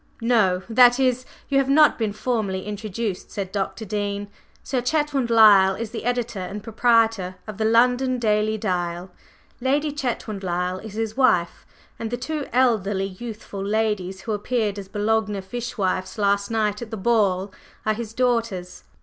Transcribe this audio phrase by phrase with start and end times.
[0.23, 3.85] "No, that is, you have not been formally introduced," said Dr.
[3.85, 4.29] Dean.
[4.63, 9.11] "Sir Chetwynd Lyle is the editor and proprietor of the London Daily Dial,
[9.61, 11.67] Lady Chetwynd Lyle is his wife,
[11.99, 16.89] and the two elderly youthful ladies who appeared as 'Boulogne fish wives' last night at
[16.89, 17.53] the ball
[17.85, 18.83] are his daughters."